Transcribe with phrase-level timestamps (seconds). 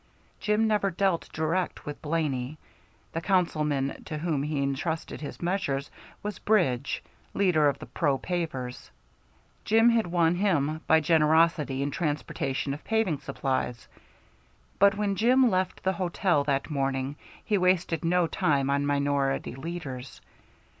[0.39, 2.57] Jim never dealt direct with Blaney.
[3.11, 5.91] The councilman to whom he intrusted his measures
[6.23, 7.03] was Bridge,
[7.35, 8.89] leader of the pro pavers.
[9.63, 13.87] Jim had won him by generosity in transportation of paving supplies.
[14.79, 17.15] But when Jim left the hotel that morning
[17.45, 20.19] he wasted no time on minority leaders.